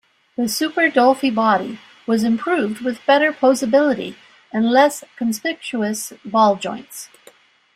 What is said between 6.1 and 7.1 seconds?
ball joints.